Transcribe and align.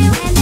you 0.00 0.12
and 0.24 0.39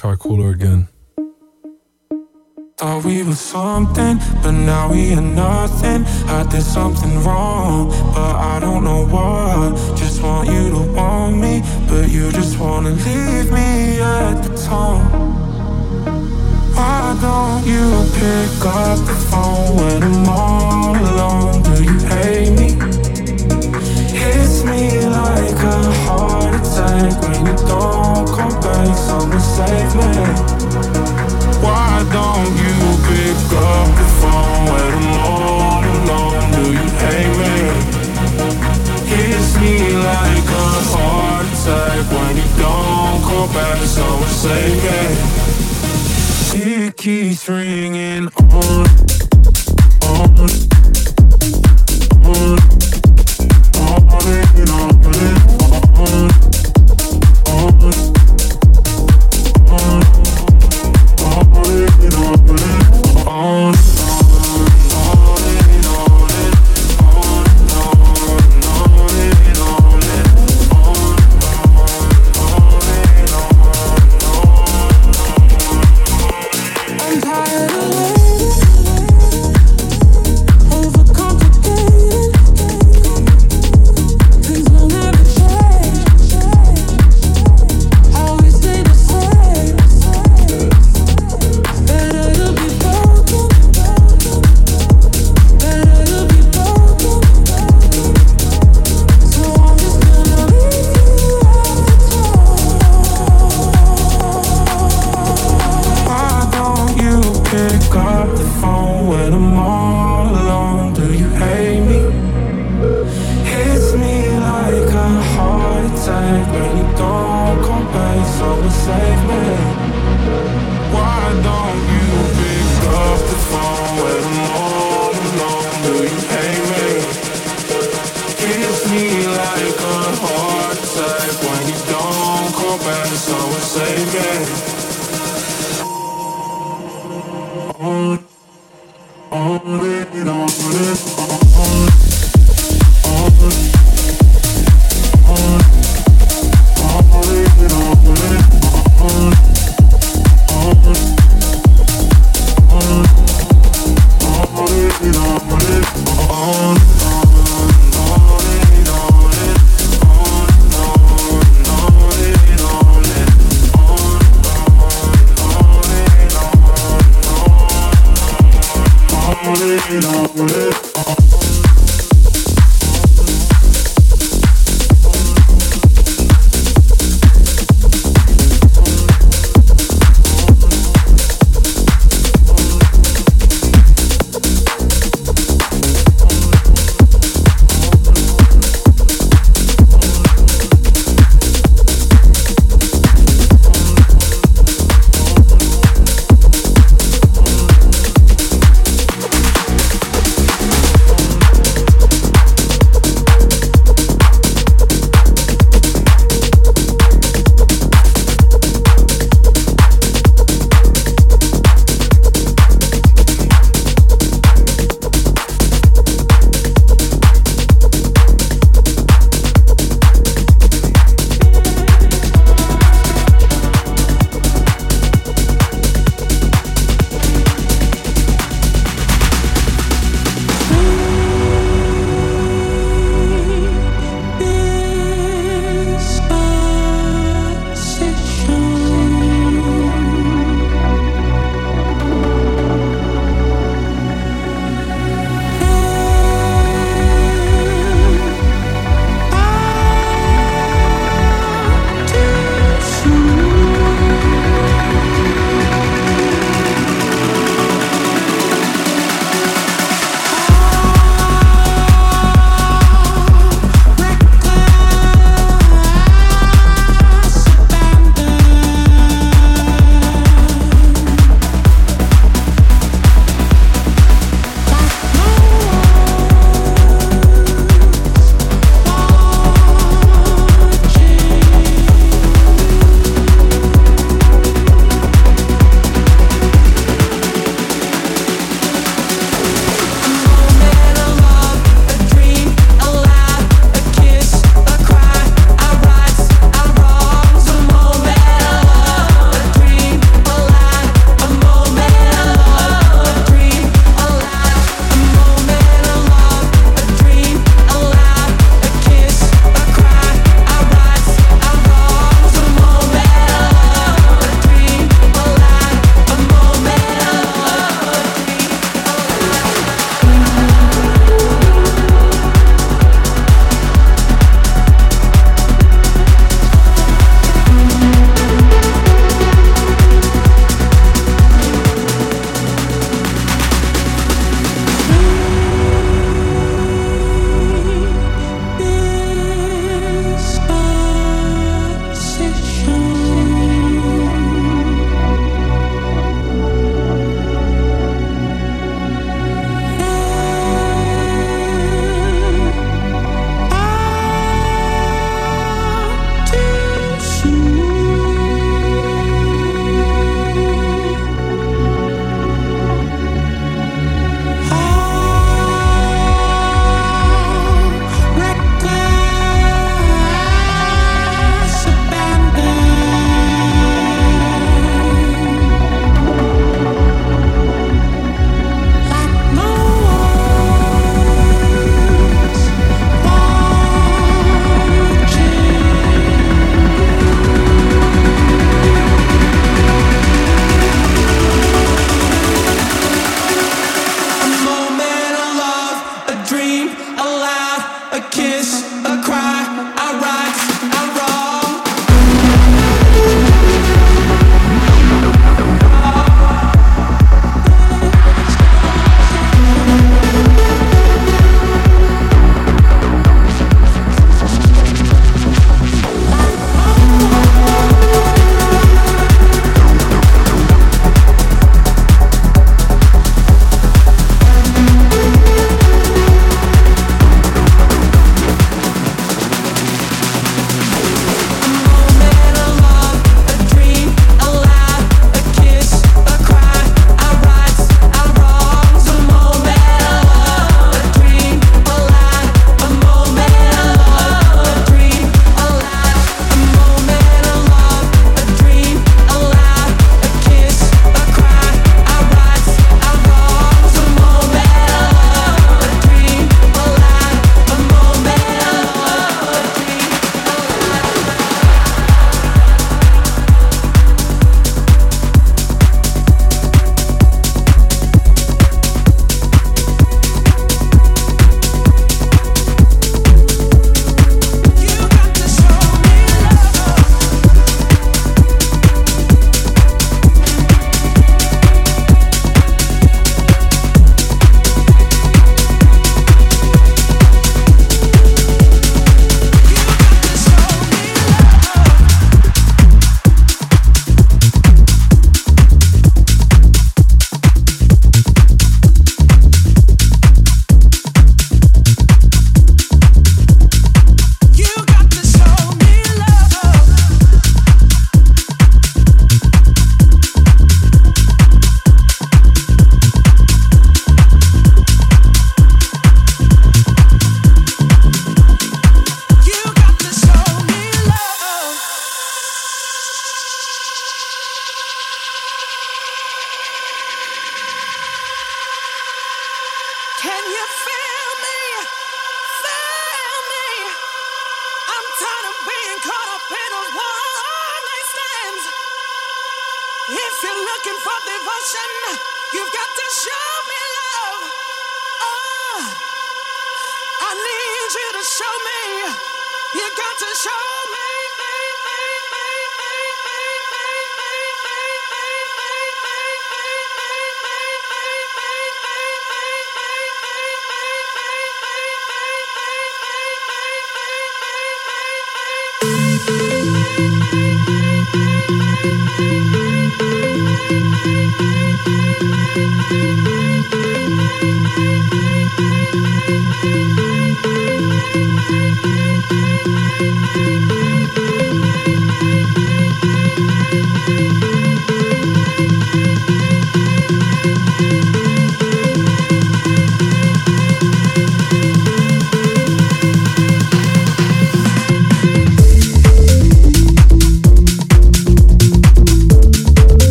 her 0.00 0.50
again. 0.50 0.88
Thought 2.76 3.04
we 3.04 3.22
were 3.22 3.32
something, 3.32 4.18
but 4.42 4.50
now 4.50 4.90
we 4.92 5.14
are 5.14 5.20
nothing. 5.22 6.04
I 6.28 6.46
did 6.50 6.62
something 6.62 7.24
wrong, 7.24 7.88
but 8.14 8.36
I 8.36 8.58
don't 8.60 8.84
know 8.84 9.06
what. 9.06 9.76
Just 9.96 10.22
want 10.22 10.50
you 10.50 10.68
to 10.70 10.92
want 10.92 11.38
me, 11.38 11.62
but 11.88 12.10
you 12.10 12.30
just 12.32 12.58
wanna 12.58 12.90
leave 12.90 13.50
me 13.50 14.00
at 14.00 14.42
the 14.42 14.52
tone. 14.68 15.04
Why 16.76 17.16
don't 17.22 17.64
you 17.64 17.84
pick 18.20 18.64
up 18.66 18.98
the 19.10 19.16
phone 19.30 19.76
when 19.76 20.02
I'm 20.02 20.28
all 20.28 20.96
alone? 21.10 21.62
Do 21.62 21.82
you 21.82 21.98
hate 22.12 22.52
me? 22.60 22.68
Hits 24.12 24.62
me 24.64 25.06
like 25.08 25.60
a 25.74 25.78
heart 26.04 26.54
attack 26.54 27.22
when 27.22 27.46
you 27.46 27.56
don't 27.66 28.05
save 29.56 29.94
me. 29.96 30.12
Why 31.64 32.04
don't 32.12 32.52
you 32.64 32.76
pick 33.08 33.40
up 33.56 33.88
the 34.00 34.08
phone 34.20 34.64
when 34.72 34.90
I'm 35.00 35.20
all 35.32 35.82
alone? 35.96 36.46
Do 36.56 36.62
you 36.76 36.88
hate 37.02 37.34
me? 37.40 37.56
Hits 39.10 39.50
me 39.62 39.74
like 40.08 40.48
a 40.64 40.68
heart 40.92 41.46
attack 41.54 42.04
when 42.12 42.32
you 42.36 42.48
don't 42.60 43.18
call 43.26 43.48
back. 43.56 43.78
Someone 43.96 44.34
save 44.44 44.78
me. 44.84 45.00
It 46.58 46.96
keeps 46.96 47.48
ringing 47.48 48.28
on, 48.52 48.86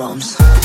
Drums. 0.00 0.59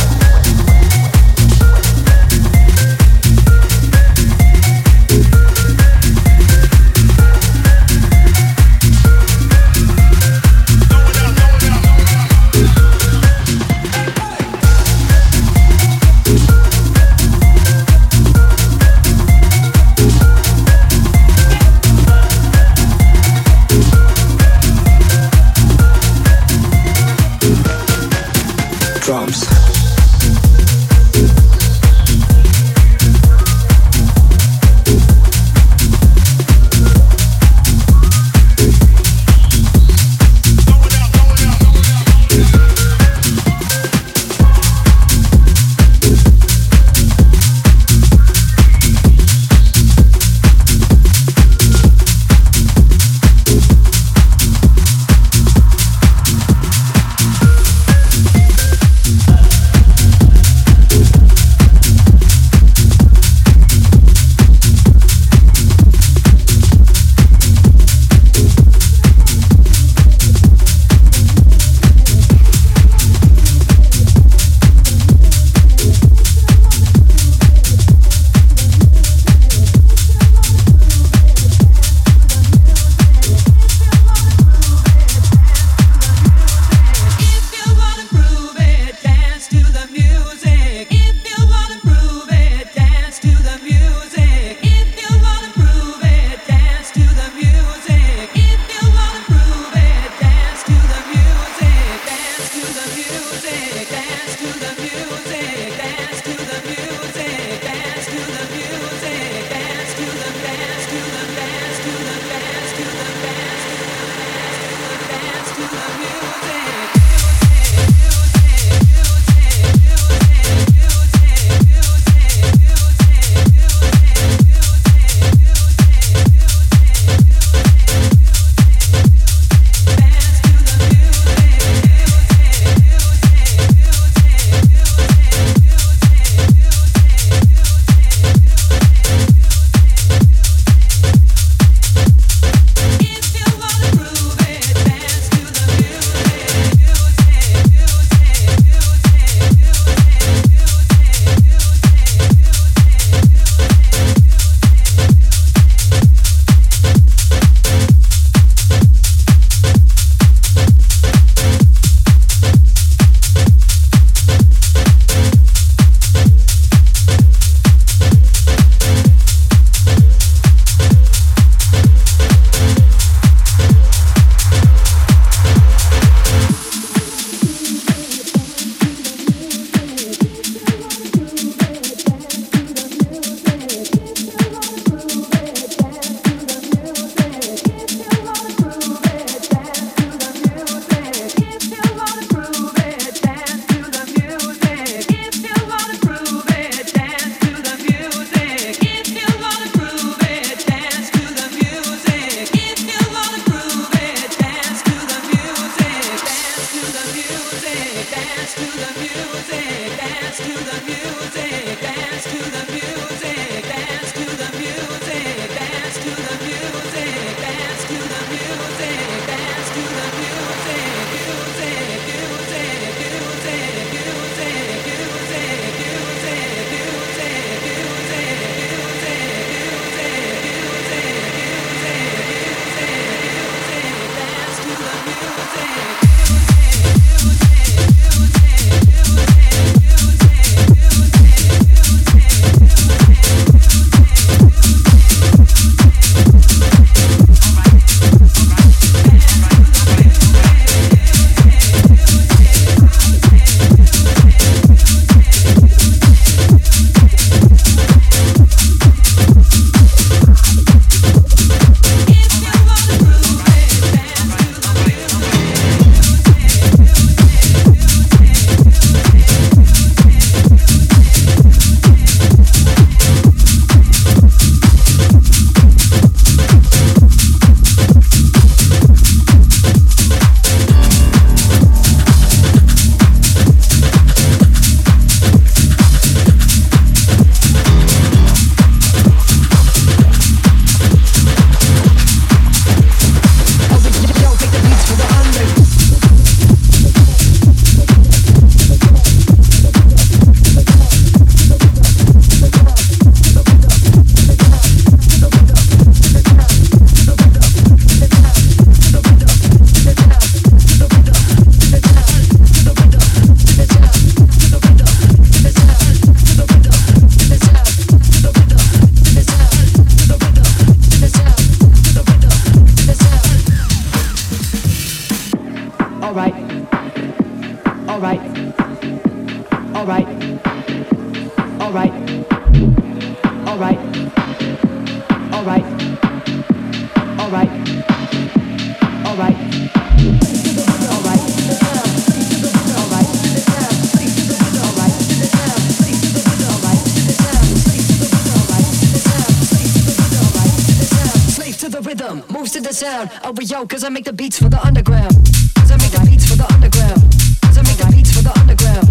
sound. 352.75 353.09
Oh, 353.23 353.31
but 353.31 353.49
yo, 353.49 353.65
cause 353.65 353.85
I 353.85 353.89
make 353.89 354.03
the 354.03 354.11
beats 354.11 354.37
for 354.37 354.49
the 354.49 354.61
underground. 354.61 355.15
Cause 355.55 355.71
I 355.71 355.77
make 355.77 355.91
the 355.91 356.05
beats 356.09 356.27
for 356.29 356.35
the 356.35 356.47
underground. 356.53 357.01
Cause 357.41 357.57
I 357.57 357.63
make 357.63 357.77
the 357.77 357.89
beats 357.95 358.13
for 358.13 358.21
the 358.21 358.37
underground. 358.37 358.84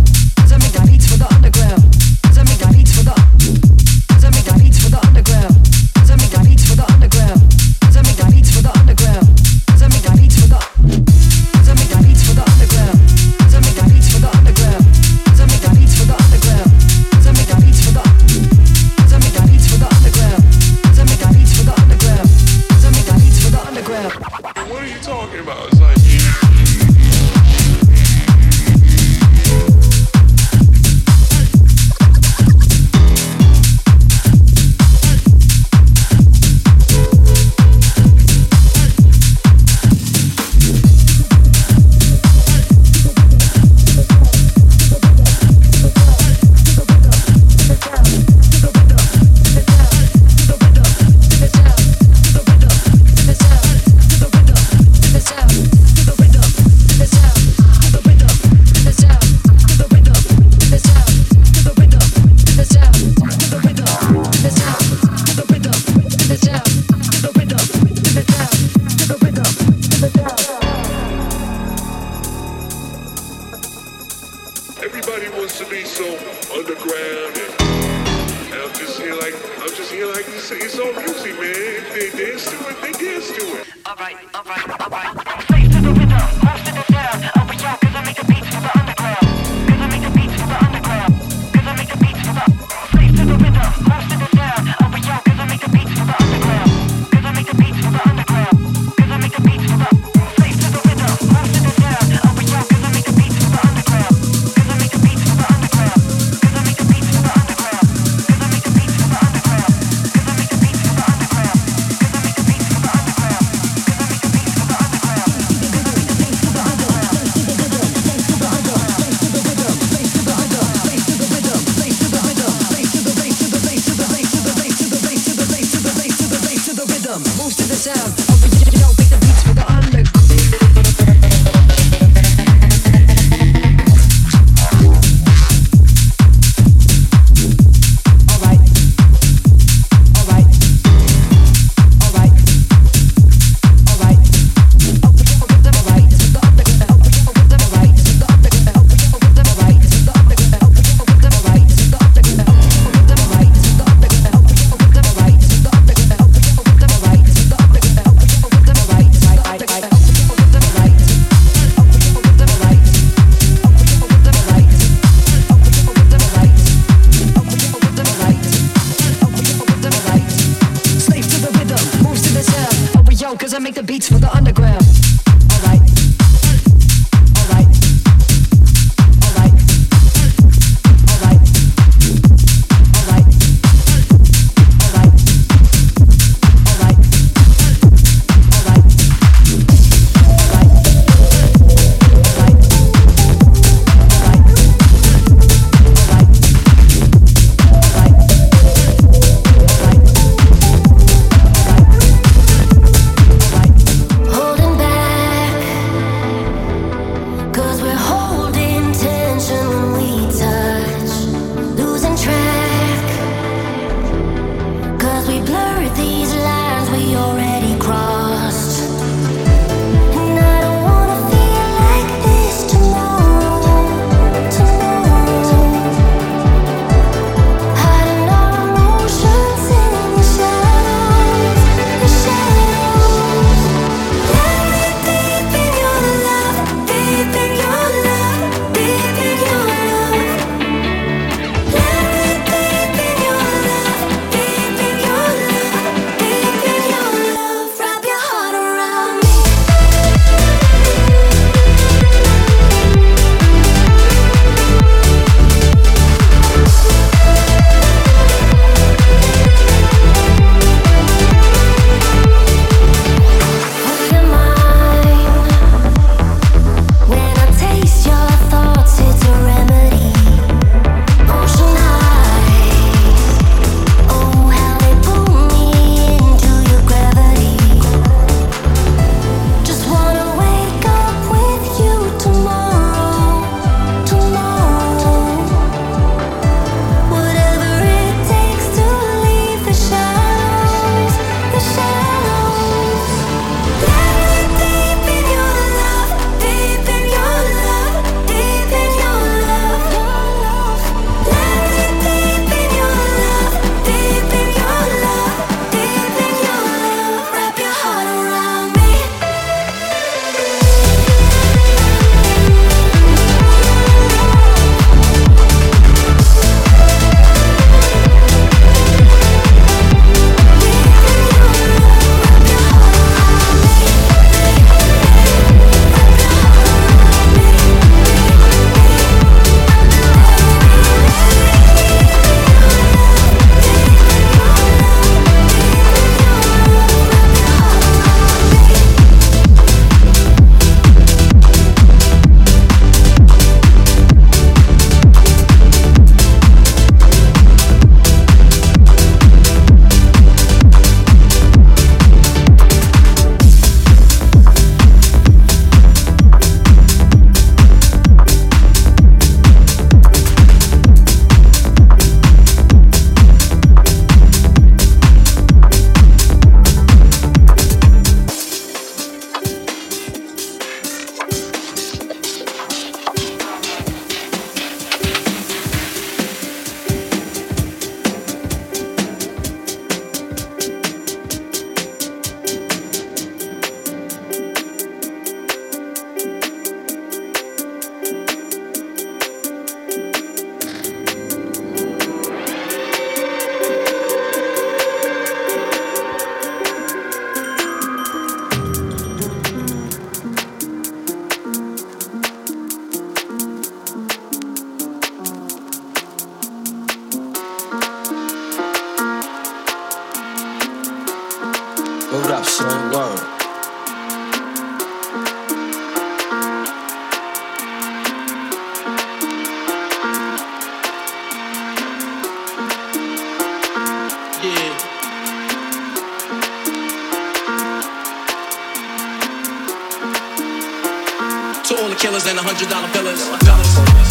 killers 432.05 432.27
and 432.27 432.39
a 432.39 432.43
hundred 432.43 432.69
dollar 432.69 432.89
fillers. 432.89 434.04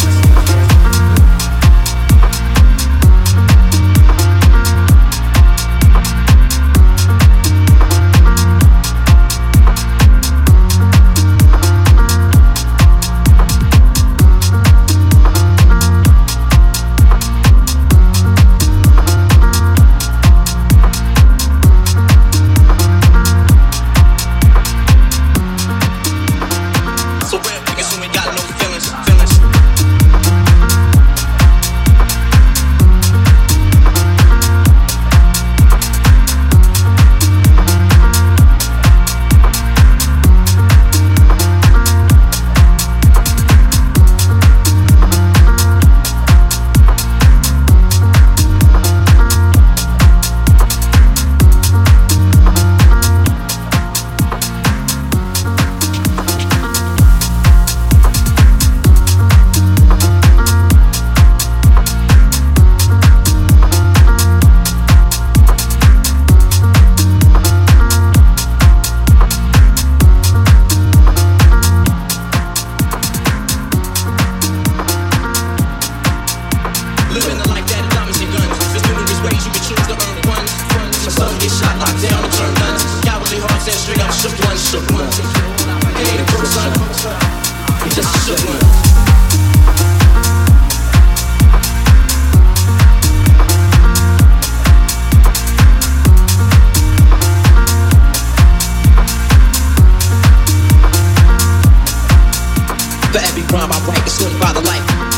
rhyme 103.54 103.70
I 103.70 103.78
write 103.86 104.06
is 104.06 104.18
good 104.18 104.40
by 104.40 104.52
the 104.52 104.60
life. 104.60 105.13